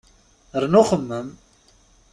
Rnu 0.61 0.81
xemmem! 0.89 1.27